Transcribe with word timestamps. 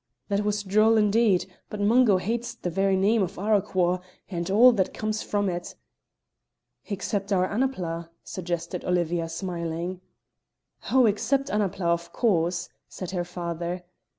"That 0.29 0.43
was 0.43 0.63
droll, 0.63 0.97
indeed; 0.97 1.45
but 1.69 1.79
Mungo 1.79 2.17
hates 2.17 2.55
the 2.55 2.71
very 2.71 2.95
name 2.97 3.21
of 3.21 3.37
Arroquhar, 3.37 4.01
and 4.29 4.49
all 4.49 4.71
that 4.71 4.95
comes 4.95 5.21
from 5.21 5.47
it." 5.47 5.75
"Except 6.87 7.31
our 7.31 7.47
Annapla," 7.47 8.09
suggested 8.23 8.83
Olivia, 8.83 9.29
smiling. 9.29 10.01
"Oh, 10.91 11.05
except 11.05 11.51
Annapla, 11.51 11.85
of 11.85 12.11
course!" 12.13 12.69
said 12.89 13.11
her 13.11 13.23
father. 13.23 13.83